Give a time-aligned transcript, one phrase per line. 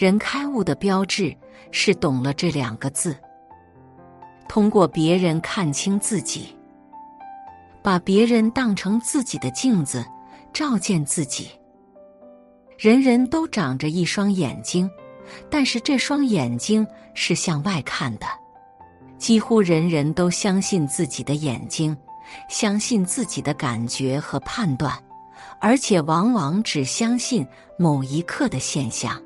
[0.00, 1.36] 人开悟的标志
[1.72, 3.14] 是懂了这两个字，
[4.48, 6.56] 通过别人看清自己，
[7.82, 10.02] 把别人当成自己的镜子，
[10.54, 11.50] 照见自己。
[12.78, 14.90] 人人都长着一双眼睛，
[15.50, 18.26] 但是这双眼睛是向外看的。
[19.18, 21.94] 几乎人人都相信自己的眼睛，
[22.48, 24.98] 相信自己的感觉和判断，
[25.60, 27.46] 而且往往只相信
[27.78, 29.20] 某一刻的现象。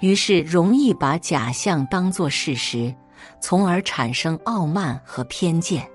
[0.00, 2.94] 于是容易把假象当作事实，
[3.40, 5.88] 从而产生傲慢和偏见。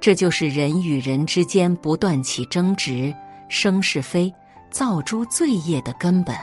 [0.00, 3.14] 这就是人与人之间不断起争执、
[3.48, 4.32] 生是非、
[4.70, 6.36] 造诸罪业的根本。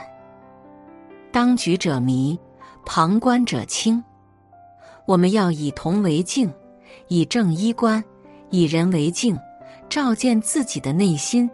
[1.30, 2.38] 当局者迷，
[2.86, 4.02] 旁观者清。
[5.06, 6.50] 我们要以铜为镜，
[7.08, 8.02] 以正衣冠，
[8.48, 9.38] 以人为镜，
[9.88, 11.50] 照见自己的内心。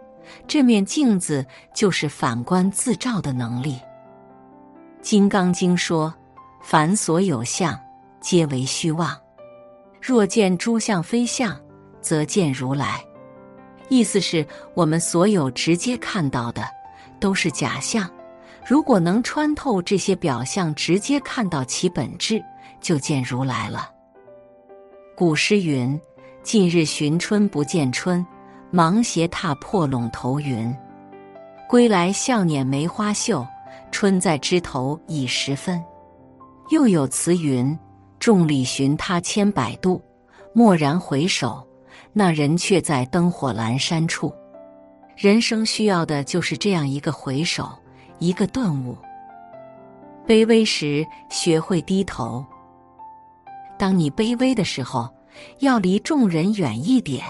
[0.47, 3.73] 这面镜子就是反观自照的能力。
[5.09, 6.13] 《金刚经》说
[6.61, 7.79] ：“凡所有相，
[8.19, 9.17] 皆为虚妄。
[10.01, 11.57] 若见诸相非相，
[12.01, 13.01] 则见如来。”
[13.87, 16.63] 意思是我们所有直接看到的
[17.21, 18.05] 都是假象。
[18.67, 22.43] 如果能穿透这些表象，直接看到其本质，
[22.81, 23.89] 就见如来了。
[25.15, 25.97] 古诗云
[26.43, 28.27] ：“近日寻春不见春，
[28.71, 30.75] 芒鞋踏破陇头云。
[31.69, 33.47] 归来笑捻梅花秀。”
[33.91, 35.83] 春在枝头已十分，
[36.69, 37.77] 又有词云
[38.19, 40.01] ：“众里寻他千百度，
[40.53, 41.65] 蓦然回首，
[42.13, 44.33] 那人却在灯火阑珊处。”
[45.17, 47.69] 人生需要的就是这样一个回首，
[48.19, 48.95] 一个顿悟。
[50.27, 52.45] 卑微时学会低头。
[53.79, 55.09] 当你卑微的时候，
[55.59, 57.23] 要离众人远一点，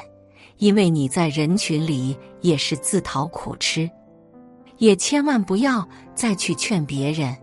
[0.58, 3.90] 因为你在人群里也是自讨苦吃。
[4.78, 7.36] 也千万不要再去劝别人，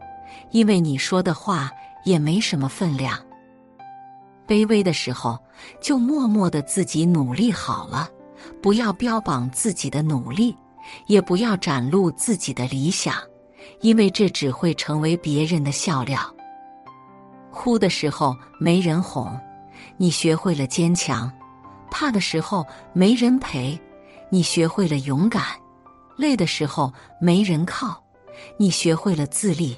[0.51, 1.71] 因为你说的话
[2.05, 3.19] 也没什么分量。
[4.47, 5.39] 卑微的时候，
[5.81, 8.09] 就默默的自己努力好了，
[8.63, 10.55] 不要标榜自己的努力，
[11.07, 13.15] 也不要展露自己的理想，
[13.81, 16.21] 因为这只会成为别人的笑料。
[17.51, 19.41] 哭的时候没人哄，
[19.97, 21.31] 你学会了坚强；
[21.91, 23.81] 怕的时候没人陪，
[24.29, 25.43] 你学会了勇敢。
[26.17, 28.03] 累的时候没人靠，
[28.57, 29.77] 你学会了自立。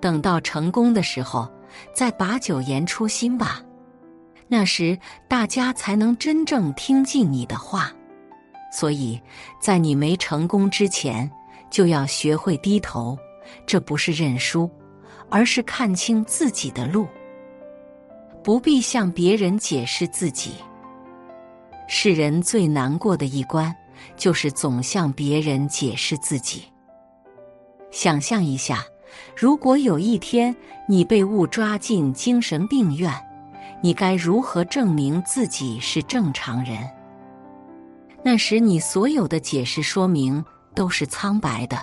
[0.00, 1.50] 等到成功的时候，
[1.94, 3.62] 再把酒言初心吧，
[4.48, 4.98] 那时
[5.28, 7.92] 大家才能真正听进你的话。
[8.70, 9.20] 所以
[9.60, 11.30] 在你没成功之前，
[11.70, 13.16] 就要学会低头。
[13.66, 14.70] 这不是认输，
[15.28, 17.06] 而是看清自己的路。
[18.42, 20.54] 不必向别人解释自己。
[21.86, 23.74] 是人最难过的一关。
[24.16, 26.64] 就是总向别人解释自己。
[27.90, 28.84] 想象一下，
[29.36, 30.54] 如果有一天
[30.88, 33.12] 你被误抓进精神病院，
[33.82, 36.78] 你该如何证明自己是正常人？
[38.22, 40.44] 那时你所有的解释说明
[40.74, 41.78] 都是苍白的，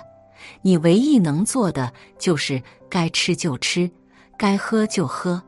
[0.60, 3.90] 你唯一能做的就是该吃就吃，
[4.36, 5.40] 该喝就喝，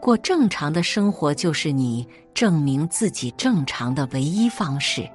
[0.00, 5.08] 过正常的生活就是你证明自己正常的唯一方式。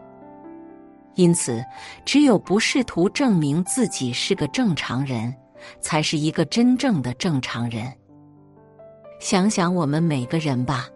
[1.15, 1.63] 因此，
[2.05, 5.33] 只有不试图证明自己是个正常人，
[5.79, 7.91] 才是一个真正的正常人。
[9.19, 10.87] 想想我们每个人吧，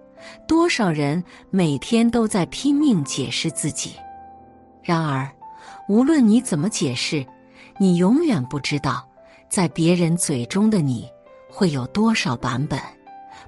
[0.48, 3.94] 多少人每天都在拼命解释自己。
[4.84, 5.30] 然而，
[5.88, 7.26] 无论你怎么解释，
[7.78, 9.08] 你永远不知道，
[9.50, 11.08] 在别人嘴中的你
[11.48, 12.80] 会有多少版本，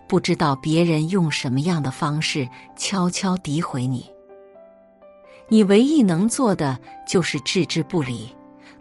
[0.07, 2.47] 不知道别人用什么样的方式
[2.78, 4.09] 悄悄诋毁你。
[5.50, 6.78] 你唯一能做的
[7.08, 8.34] 就是置之不理，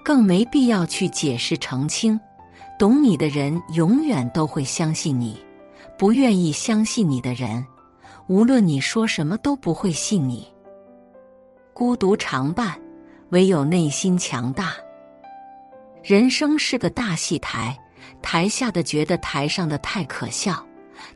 [0.05, 2.19] 更没必要去解释澄清。
[2.79, 5.37] 懂你的人永远都会相信你，
[5.99, 7.67] 不愿意相信你的人，
[8.29, 10.47] 无论你说什么都不会信你。
[11.73, 12.79] 孤独常伴，
[13.31, 14.75] 唯有内心强大。
[16.03, 17.77] 人生是个大戏台，
[18.23, 20.65] 台下的觉得台上的太可笑，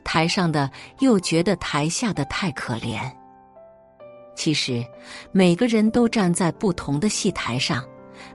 [0.03, 2.99] 台上的又觉得台下的太可怜。
[4.43, 4.85] 其实，
[5.31, 7.85] 每个人都站在不同的戏台上，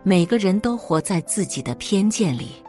[0.04, 2.64] 每个人都活在自己的偏见里。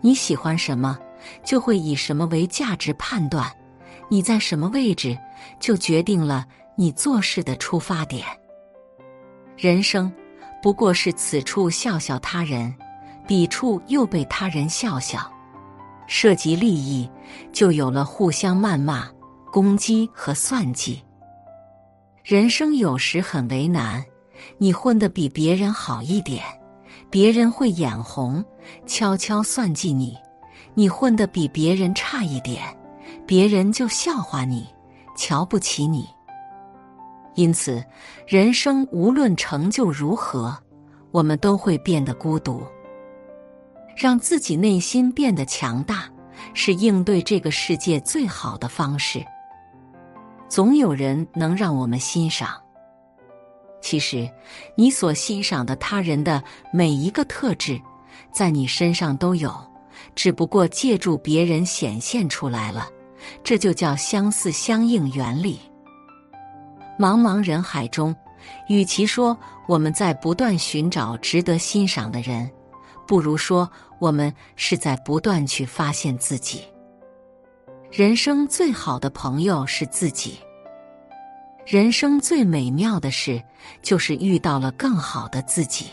[0.00, 0.96] 你喜欢什么，
[1.44, 3.46] 就会以什么为价值判断；
[4.08, 5.18] 你在什么位置，
[5.58, 8.24] 就决定了你做事的出发点。
[9.56, 10.12] 人生
[10.62, 12.72] 不过是此处笑笑他人，
[13.26, 15.28] 彼处又被他人笑笑。
[16.06, 17.10] 涉及利益，
[17.52, 19.10] 就有了互相谩骂、
[19.50, 21.02] 攻击和算计。
[22.22, 24.04] 人生有时很为难，
[24.56, 26.40] 你混得比别人好一点，
[27.10, 28.44] 别人会眼红，
[28.86, 30.16] 悄悄算计你，
[30.72, 32.62] 你混得比别人差一点，
[33.26, 34.64] 别人就笑话你，
[35.16, 36.06] 瞧不起你。
[37.34, 37.84] 因此，
[38.24, 40.56] 人生无论成就如何，
[41.10, 42.62] 我们都会变得孤独。
[43.96, 46.08] 让自己内心变得强大，
[46.54, 49.24] 是应对这个世界最好的方式。
[50.52, 52.60] 总有人能让我们欣赏。
[53.80, 54.30] 其实，
[54.76, 57.80] 你所欣赏的他人的每一个特质，
[58.30, 59.50] 在你身上都有，
[60.14, 62.86] 只不过借助别人显现出来了。
[63.42, 65.58] 这就叫相似相应原理。
[66.98, 68.14] 茫茫人海中，
[68.68, 69.34] 与其说
[69.66, 72.50] 我们在不断寻找值得欣赏的人，
[73.06, 73.66] 不如说
[73.98, 76.62] 我们是在不断去发现自己。
[77.92, 80.38] 人生最好的朋友是自己。
[81.66, 83.42] 人生最美妙的事，
[83.82, 85.88] 就是遇到了更好的自己。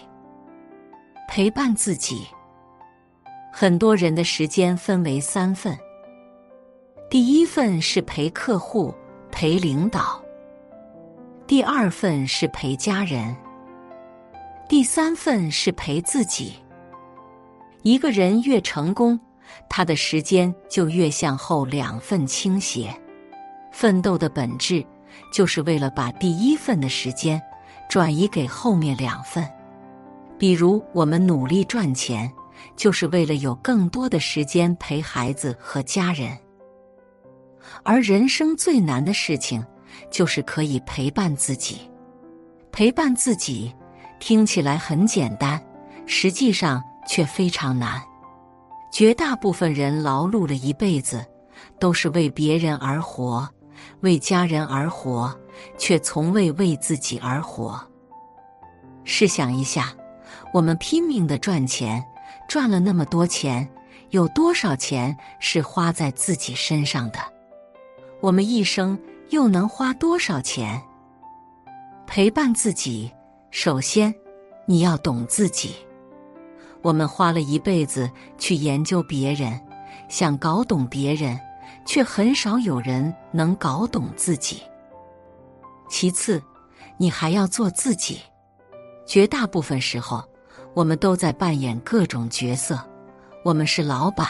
[1.27, 2.25] 陪伴自己。
[3.51, 5.77] 很多人的时间分为三份：
[7.09, 8.95] 第一份是陪客户、
[9.29, 10.23] 陪领导。
[11.47, 13.35] 第二份是陪家人，
[14.69, 16.53] 第三份是陪自己。
[17.81, 19.19] 一个人越成功，
[19.67, 22.93] 他的时间就越向后两份倾斜。
[23.71, 24.85] 奋斗的本质，
[25.31, 27.41] 就是为了把第一份的时间
[27.89, 29.47] 转移给后面两份。
[30.37, 32.31] 比如，我们努力赚钱，
[32.75, 36.37] 就是为了有更多的时间陪孩子和家人。
[37.83, 39.65] 而人生最难的事情。
[40.11, 41.81] 就是可以陪伴自己，
[42.71, 43.73] 陪伴自己
[44.19, 45.61] 听起来很简单，
[46.05, 48.01] 实际上却非常难。
[48.91, 51.25] 绝大部分人劳碌了一辈子，
[51.79, 53.47] 都是为别人而活，
[54.01, 55.33] 为家人而活，
[55.77, 57.79] 却从未为自己而活。
[59.03, 59.93] 试想一下，
[60.53, 62.03] 我们拼命的赚钱，
[62.47, 63.69] 赚了那么多钱，
[64.09, 67.19] 有多少钱是花在自己身上的？
[68.21, 68.99] 我们一生。
[69.29, 70.81] 又能花多少钱
[72.07, 73.11] 陪伴自己？
[73.51, 74.11] 首先，
[74.65, 75.75] 你要懂自己。
[76.81, 79.59] 我们花了一辈子去研究别人，
[80.07, 81.39] 想搞懂别人，
[81.85, 84.61] 却很少有人能搞懂自己。
[85.89, 86.41] 其次，
[86.97, 88.19] 你还要做自己。
[89.05, 90.23] 绝大部分时候，
[90.73, 92.79] 我们都在扮演各种角色。
[93.43, 94.27] 我们是老板，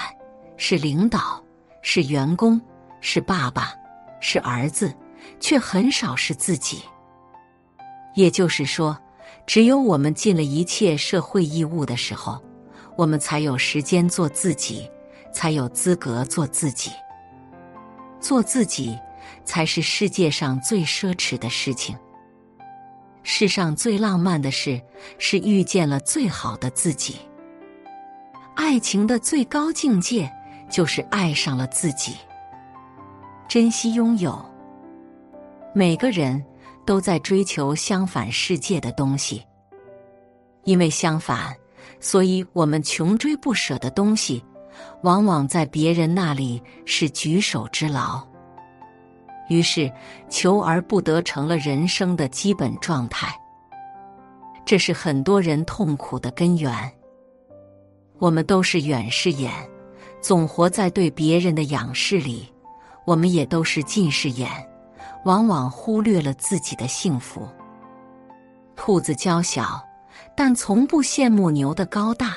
[0.55, 1.43] 是领导，
[1.81, 2.59] 是员工，
[3.01, 3.73] 是爸爸。
[4.21, 4.93] 是儿子，
[5.39, 6.81] 却很少是自己。
[8.15, 8.97] 也就是说，
[9.45, 12.39] 只有我们尽了一切社会义务的时候，
[12.95, 14.89] 我们才有时间做自己，
[15.33, 16.91] 才有资格做自己。
[18.19, 18.97] 做自己，
[19.45, 21.97] 才是世界上最奢侈的事情。
[23.23, 24.81] 世上最浪漫的事，
[25.17, 27.17] 是遇见了最好的自己。
[28.55, 30.31] 爱情的最高境界，
[30.69, 32.15] 就是爱上了自己。
[33.47, 34.37] 珍惜拥有。
[35.73, 36.43] 每个人
[36.85, 39.43] 都在追求相反世界的东西，
[40.63, 41.55] 因为相反，
[41.99, 44.43] 所以我们穷追不舍的东西，
[45.03, 48.21] 往往在别人那里是举手之劳。
[49.49, 49.91] 于是，
[50.29, 53.33] 求而不得成了人生的基本状态。
[54.63, 56.71] 这是很多人痛苦的根源。
[58.19, 59.51] 我们都是远视眼，
[60.21, 62.47] 总活在对别人的仰视里。
[63.05, 64.47] 我们也都是近视眼，
[65.25, 67.47] 往往忽略了自己的幸福。
[68.75, 69.83] 兔子娇小，
[70.35, 72.27] 但从不羡慕牛的高大；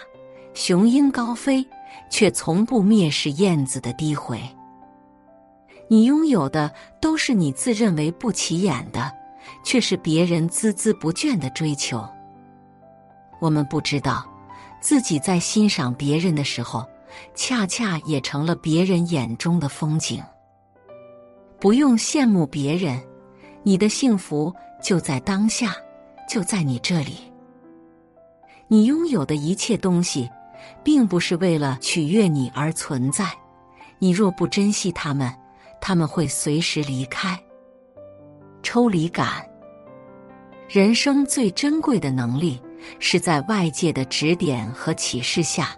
[0.55, 1.65] 雄鹰高飞，
[2.11, 4.41] 却从不蔑视燕子的低回。
[5.89, 9.13] 你拥有的都是你自认为不起眼的，
[9.63, 12.03] 却是别人孜孜不倦的追求。
[13.39, 14.27] 我们不知道，
[14.81, 16.85] 自己在欣赏别人的时候，
[17.35, 20.23] 恰恰也成了别人眼中的风景。
[21.63, 23.01] 不用羡慕别人，
[23.63, 24.53] 你的幸福
[24.83, 25.77] 就在当下，
[26.29, 27.19] 就在你这里。
[28.67, 30.29] 你拥有的一切东西，
[30.83, 33.31] 并不是为了取悦你而存在。
[34.01, 35.33] 你若不珍惜他们，
[35.81, 37.41] 他们会随时离开。
[38.65, 39.49] 抽离感，
[40.69, 42.61] 人生最珍贵的能力，
[42.99, 45.69] 是在外界的指点和启示下，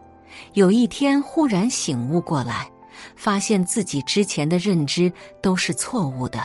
[0.55, 2.71] 有一天忽然醒悟过来。
[3.17, 6.41] 发现自己之前的认知都是错误的，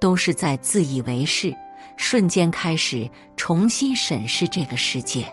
[0.00, 1.54] 都是在自以为是。
[1.96, 5.26] 瞬间开始重新审视这个世界。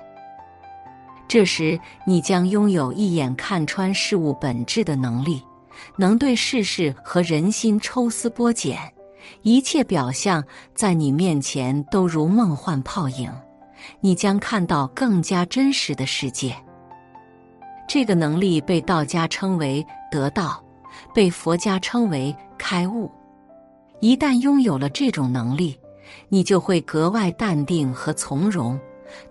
[1.27, 5.41] 这时，你将拥有一眼看穿事物本质的能力，
[5.95, 8.77] 能对世事和人心抽丝剥茧。
[9.41, 10.43] 一切表象
[10.75, 13.31] 在你面前都如梦幻泡影，
[14.01, 16.55] 你将看到更加真实的世界。
[17.89, 20.63] 这个能力被道家称为得道，
[21.12, 23.10] 被佛家称为开悟。
[24.00, 25.75] 一旦拥有了这种能力，
[26.27, 28.79] 你就会格外淡定和从容，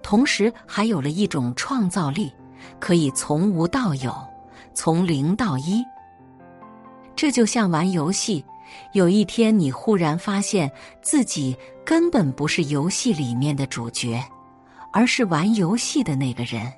[0.03, 2.33] 同时还有了一种创造力，
[2.81, 4.13] 可以从无到有，
[4.75, 5.85] 从零到一。
[7.15, 8.45] 这就像玩游戏，
[8.93, 10.69] 有一天你忽然发现
[11.01, 14.21] 自己根本不是游戏里面的主角，
[14.93, 16.73] 而是玩游戏的那个人。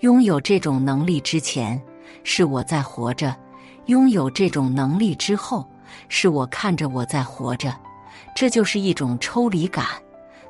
[0.00, 1.80] 拥有这种能力之前，
[2.24, 3.34] 是我在活着；
[3.86, 5.66] 拥有这种能力之后，
[6.08, 7.74] 是我看着我在活着。
[8.34, 9.86] 这就是一种抽离感，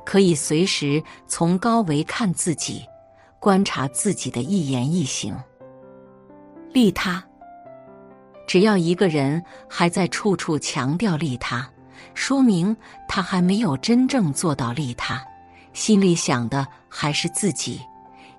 [0.03, 2.83] 可以随时从高维看自己，
[3.39, 5.35] 观察自己的一言一行。
[6.73, 7.23] 利他，
[8.47, 11.69] 只要一个人还在处处强调利他，
[12.13, 12.75] 说明
[13.07, 15.23] 他还没有真正做到利他，
[15.71, 17.79] 心里想的还是自己。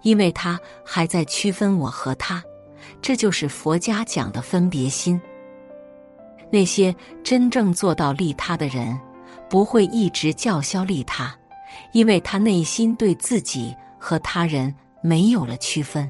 [0.07, 2.41] 因为他还在区分我和他，
[3.03, 5.21] 这就是佛家讲的分别心。
[6.49, 6.95] 那些
[7.25, 8.97] 真正做到利他的人，
[9.51, 11.37] 不会一直叫嚣利他，
[11.91, 14.73] 因为他内心对自己和他人
[15.03, 16.09] 没有了区分，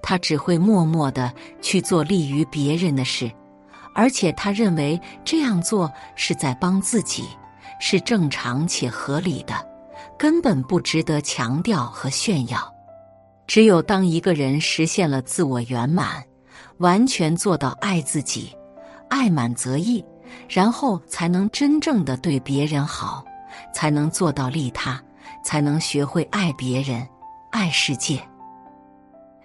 [0.00, 3.28] 他只会默默的去做利于别人的事，
[3.92, 7.24] 而且他认为这样做是在帮自己，
[7.80, 9.54] 是正常且合理的，
[10.16, 12.72] 根本不值得强调和炫耀。
[13.50, 16.22] 只有当一个人实现了自我圆满，
[16.76, 18.56] 完全做到爱自己，
[19.08, 20.04] 爱满则溢，
[20.48, 23.24] 然后才能真正的对别人好，
[23.74, 25.02] 才能做到利他，
[25.44, 27.04] 才能学会爱别人、
[27.50, 28.22] 爱世界。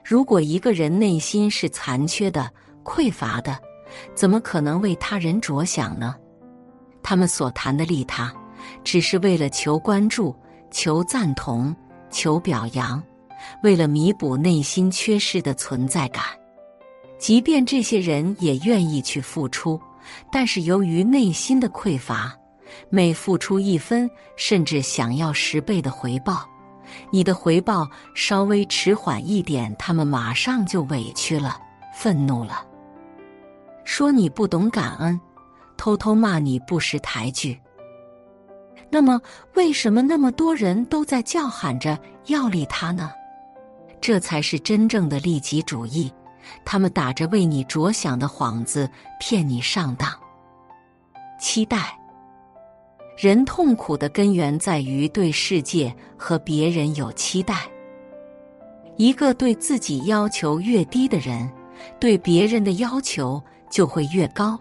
[0.04, 2.48] 如果一个人内心是残缺的、
[2.84, 3.58] 匮乏的，
[4.14, 6.14] 怎么可能为他人着想呢？
[7.02, 8.32] 他们所谈的利他，
[8.84, 10.36] 只是为了求关注、
[10.70, 11.76] 求赞同、
[12.12, 13.02] 求表扬。
[13.64, 16.24] 为了弥补内心缺失的存在感，
[17.18, 19.80] 即便这些人也愿意去付出，
[20.32, 22.34] 但是由于内心的匮乏，
[22.90, 26.48] 每付出一分，甚至想要十倍的回报，
[27.12, 31.58] 你的回报稍微迟缓一点，他们马上就委屈了、
[31.96, 32.66] 愤怒了，
[33.84, 35.20] 说你不懂感恩，
[35.78, 37.58] 偷偷骂你不识抬举。
[38.90, 39.20] 那么，
[39.56, 43.12] 为什么那么多人都在叫喊着要利他呢？
[44.06, 46.14] 这才是真正的利己主义，
[46.64, 48.88] 他们打着为你着想的幌子
[49.20, 50.08] 骗你上当。
[51.40, 51.98] 期待，
[53.18, 57.68] 人痛苦的根源在于对世界和别人有期待。
[58.96, 61.52] 一个对自己要求越低的人，
[62.00, 64.56] 对别人的要求就会越高。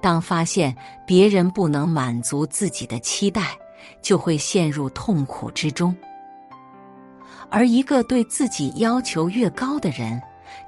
[0.00, 0.72] 当发现
[1.04, 3.58] 别人不能满足自己的期待，
[4.00, 5.92] 就会陷入痛苦之中。
[7.50, 10.20] 而一个对自己要求越高的人，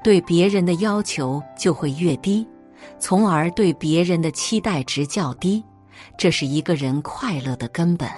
[0.02, 2.46] 对别人的要求就会越低，
[2.98, 5.64] 从而对别人的期待值较低。
[6.16, 8.08] 这是一个人快乐的根本。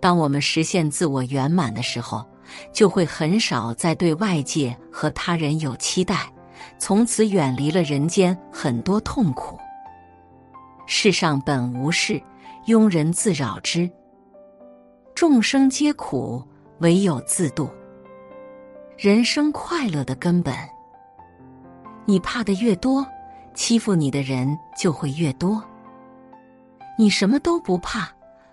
[0.00, 2.24] 当我们实现自我圆满的时候，
[2.72, 6.30] 就会很少再对外界和他人有期待，
[6.78, 9.58] 从此远离了人间很多痛苦。
[10.86, 12.20] 世上本无事，
[12.66, 13.90] 庸人自扰之。
[15.14, 16.42] 众生皆苦。
[16.82, 17.70] 唯有自度，
[18.98, 20.52] 人生快乐的根本。
[22.04, 23.06] 你怕的越多，
[23.54, 25.62] 欺负你的人就会越多。
[26.98, 28.08] 你什么都不怕，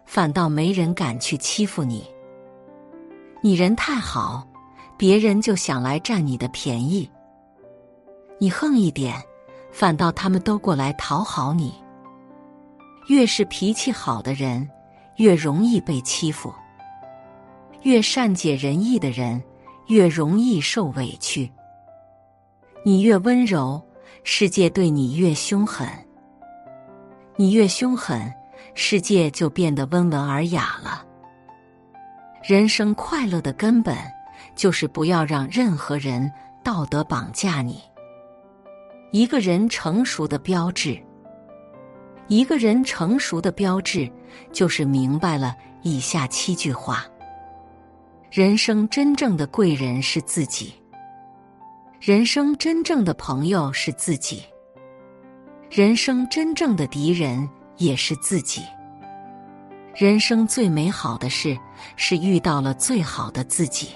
[0.05, 2.07] 反倒没人敢去欺负你。
[3.41, 4.47] 你人太好，
[4.95, 7.09] 别人就想来占你的便宜。
[8.37, 9.19] 你横一点，
[9.71, 11.73] 反倒他们都过来讨好你。
[13.07, 14.69] 越是脾气好的人，
[15.15, 16.53] 越容易被欺负。
[17.83, 19.41] 越善解人意的人，
[19.87, 21.49] 越容易受委屈。
[22.83, 23.81] 你越温柔，
[24.23, 25.87] 世界对你越凶狠；
[27.35, 28.33] 你越凶狠，
[28.75, 31.05] 世界就变得温文尔雅了。
[32.43, 33.95] 人生快乐的根本，
[34.55, 36.31] 就是不要让任何人
[36.63, 37.81] 道德绑架你。
[39.11, 41.01] 一个人成熟的标志，
[42.27, 44.09] 一个人成熟的标志，
[44.51, 47.05] 就是明白了以下七句话。
[48.31, 50.71] 人生真正的贵人是自己，
[51.99, 54.43] 人生真正的朋友是自己，
[55.67, 58.61] 人生真正的敌人也是自己。
[59.95, 61.57] 人生最美好的事
[61.95, 63.89] 是遇到了最好的自己。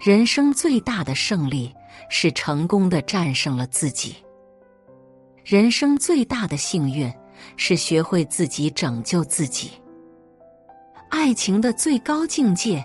[0.00, 1.72] 人生最大的胜利
[2.10, 4.16] 是成功的战胜了自己。
[5.44, 7.10] 人生最大的幸运
[7.56, 9.70] 是学会自己拯救自己。
[11.08, 12.84] 爱情的最高境界。